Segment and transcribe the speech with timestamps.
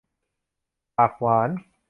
[0.97, 1.49] ปากหวาน